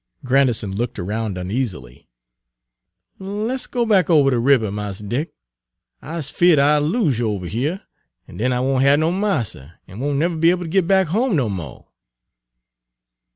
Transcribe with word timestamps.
Grandison 0.25 0.75
looked 0.75 0.97
around 0.97 1.37
uneasily. 1.37 2.07
"Let's 3.19 3.67
go 3.67 3.85
back 3.85 4.09
ober 4.09 4.31
de 4.31 4.39
ribber, 4.39 4.71
Mars 4.71 4.97
Dick. 4.97 5.31
I's 6.01 6.27
feared 6.31 6.57
I'll 6.57 6.81
lose 6.81 7.19
you 7.19 7.29
ovuh 7.29 7.45
heah, 7.47 7.85
an' 8.27 8.37
den 8.37 8.51
I 8.51 8.61
won' 8.61 8.81
hab 8.81 8.97
no 8.97 9.11
marster, 9.11 9.73
an' 9.87 9.99
won't 9.99 10.17
nebber 10.17 10.37
be 10.37 10.49
able 10.49 10.63
to 10.63 10.69
git 10.69 10.87
back 10.87 11.05
home 11.09 11.35
no 11.35 11.49
mo'." 11.49 11.87